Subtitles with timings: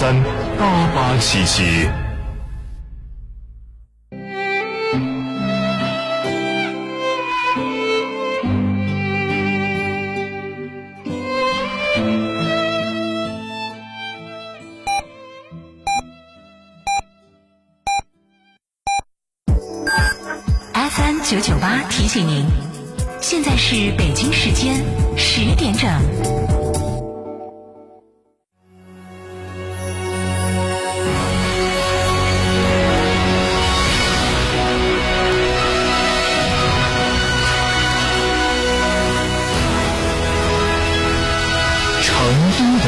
[0.00, 0.14] 三
[0.56, 1.90] 八八七七。
[20.74, 22.46] FM 九九八提醒您，
[23.20, 24.76] 现在是北京时间
[25.16, 26.57] 十点整。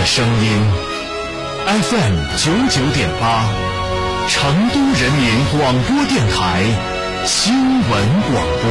[0.00, 0.50] 的声音
[1.66, 3.44] ，FM 九九点八，
[4.28, 6.64] 成都人民广播电台
[7.26, 7.90] 新闻
[8.32, 8.70] 广播。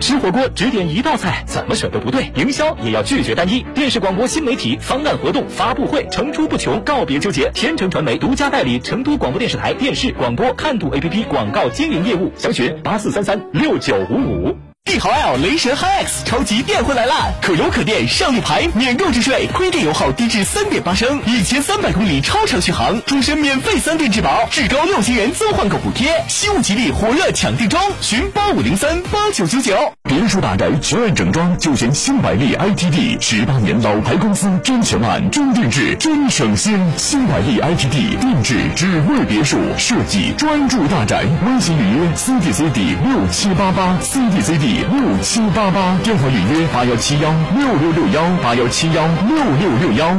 [0.00, 2.30] 吃火锅只点一道菜，怎么选都不对。
[2.34, 3.64] 营销也要拒绝单一。
[3.74, 7.50] 电视、广播、新媒体方案、活动、发布会层出不穷，告别纠结。
[7.54, 14.65] 天成传媒独家代理成都广播电视台电视、广播看度 APP 广告经营业务，详询八四三三六九五五。
[14.96, 17.28] 帝豪 L 雷神 HiX 超级电回来啦！
[17.42, 29.92] 可油可电，上绿牌，免购置税，亏电油耗低至三点八升，一千三百公里超长续航，终身免费三电质保，至高六千元增换购补贴，西物吉利火热抢定中，寻八五零三八九九九。
[30.04, 36.80] 别墅大宅全案整装就选新百利 ITD，十八年老牌公司，真全案、真定制、真省心。
[36.96, 41.26] 新百利 ITD 定制只为别墅设计，专注大宅。
[41.44, 50.14] 微信预约 CDCD 六七八八 CDCD 六七八八，电话预约八幺七幺六六六幺八幺七幺六六六幺。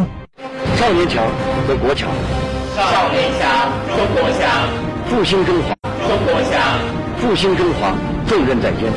[0.76, 1.24] 少年强
[1.68, 2.10] 则国强，
[2.76, 4.68] 少年强，中国强，
[5.10, 5.74] 复兴中华，
[6.06, 6.62] 中国强，
[7.20, 7.96] 复兴中华，
[8.28, 8.92] 重任在肩。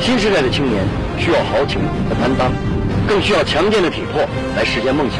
[0.00, 0.84] 新时代的青年
[1.18, 2.52] 需要豪情和担当，
[3.08, 4.22] 更需要强健的体魄
[4.56, 5.18] 来实现梦想。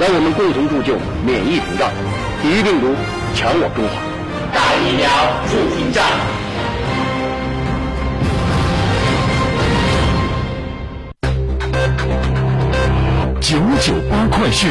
[0.00, 1.88] 让我们共同铸就免疫屏障，
[2.42, 2.96] 抵御病毒，
[3.34, 4.02] 强我中华。
[4.52, 5.08] 打疫苗，
[5.46, 6.39] 筑屏障。
[13.80, 14.70] 九八快讯。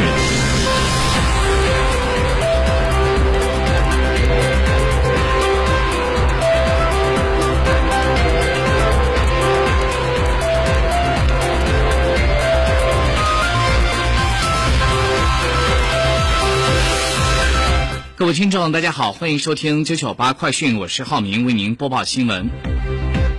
[18.15, 22.47] 各位听众，大家好，欢迎收听九九八快讯，我是浩明，为您播报新闻。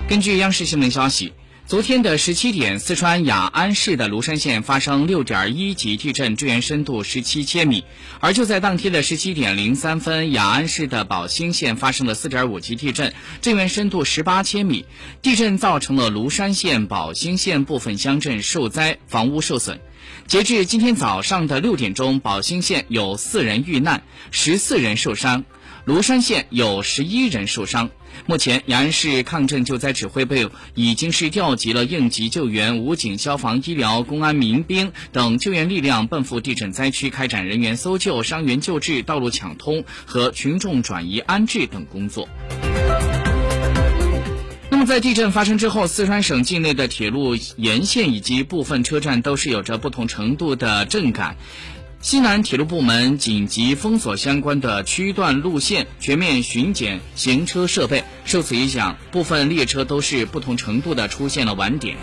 [0.09, 1.33] 根据央视新闻消息，
[1.71, 7.85] 昨天的十七点，四川雅安市的芦山县发生六点一级地震，震源深度十七千米。
[8.19, 14.85] 而就在当天的十七点零三分，雅安市的宝兴县发生了四点五级地震，震源深度十八千米。
[15.23, 19.81] 地震造成了芦山县、宝兴县部分乡镇受灾，房屋受损。
[20.27, 24.03] 截至今天早上的六点钟，宝兴县有四人遇难，
[24.33, 25.45] 十四人受伤；
[25.91, 27.91] 芦山县有十一人受伤。
[28.25, 30.37] 目前，雅安市抗震救灾指挥部
[30.77, 42.29] 已经是调集了应急救援、武警、消防、医疗、公安、民兵等救援力量，奔赴地震灾区开展人员搜救、伤员救治、道路抢通和群众转移安置等工作。
[44.71, 51.37] 那么，在地震发生之后，四川省境内的铁路沿线以及部分车站都是有着不同程度的震感。
[52.03, 58.03] 西南铁路部门紧急封锁相关的区段路线，全面巡检行车设备。
[58.25, 61.99] 受此影响，部分列车都是不同程度的出现了晚点。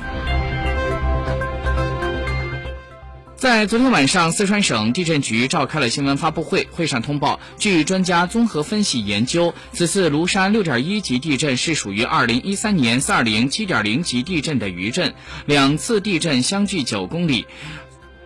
[3.35, 15.13] 在昨天晚上，四川省地震局召开了新闻发布会，会上通报，据专家综合分析研究，此次芦山6.1级地震是属于2013年420 7.0级地震的余震，
[15.45, 17.45] 两次地震相距9公里，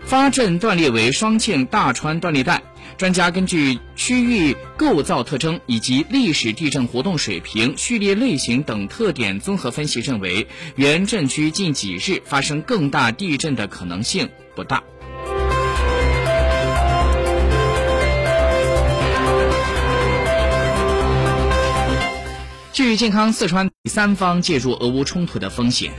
[0.05, 2.61] 发震断裂为双庆大川断裂带。
[2.97, 14.83] 专家根据区域构造特征以及历史地震活动水平、序列类型等特点综合分析，认为原震区近几日发生更大地震的可能性不大。
[22.73, 25.91] 据健康，四川第三方介入俄乌冲突的风险。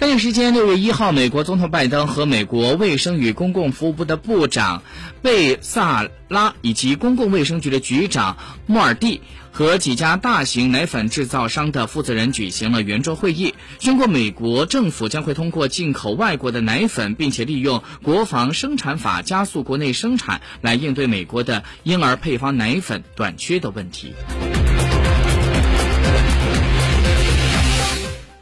[0.00, 4.84] 当地时间六月一号，美国总统拜登和美国卫生与公共服务部的部长
[5.22, 8.36] 贝萨拉以及公共卫生局的局长
[8.66, 24.14] 莫尔蒂和几家大型奶粉制造商的负责人举行了圆桌会议，宣布美国政府将会通过进口外国的奶粉，并且利用国防生产法加速国内生产，来应对美国的婴儿配方奶粉短缺的问题。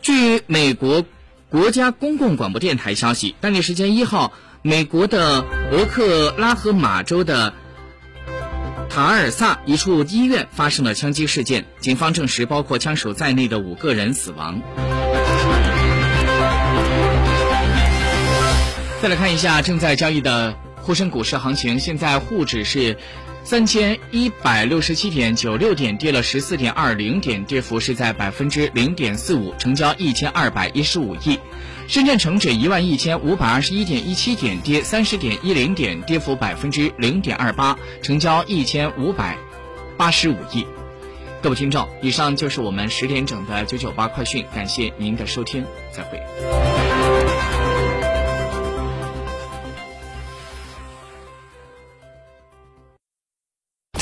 [0.02, 1.04] 据美国
[1.48, 4.32] 国家公共广播电台消息，当地时间一号，
[4.62, 7.54] 美国的俄克拉荷马州的
[8.90, 14.60] 塔尔萨一处医院发生了枪击事件，警方证实包括枪手在内的五个人死亡。
[19.00, 20.56] 再来看一下正在交易的
[20.86, 22.96] 沪深股市行情，现在沪指是。
[23.42, 31.38] 三千一百六十七点九六点，跌了十四点二零点，跌幅是在百分之零点四五，成交一千二百一十五亿。
[31.86, 39.38] 深圳成指一万一千五百二十一点一七点，跌三十点一零点，跌幅百分之零点二八，成交一千五百
[39.96, 40.66] 八十五亿。
[41.40, 46.85] 各位听众，以上就是我们十点整的九九八快讯，感谢您的收听，再会。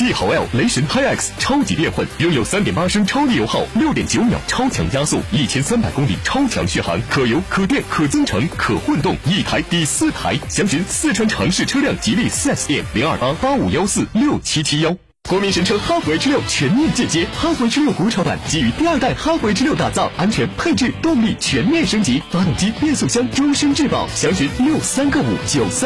[0.05, 10.37] 帝豪 L 雷神 HiX 超级电混，拥有三点八升超低油耗、六点九秒超强加速、一千三百公里超强续航，可油、可电、可增程、可混动，一台抵四台。
[10.47, 14.95] 详询四川城市车辆吉利 4S 店零二八八五幺四六七七幺。
[15.27, 24.07] 国民神车哈弗 H 六全面进阶，哈弗 H 六国潮版基于第二代哈弗 H 六打造，安全配置动力全面升级，发动机变速箱终身质保。
[24.09, 25.83] 详询六三个五九三。